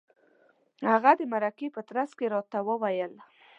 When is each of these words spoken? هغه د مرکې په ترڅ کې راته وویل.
هغه 0.89 1.11
د 1.19 1.21
مرکې 1.33 1.67
په 1.75 1.81
ترڅ 1.89 2.11
کې 2.17 2.25
راته 2.33 2.57
وویل. 2.69 3.13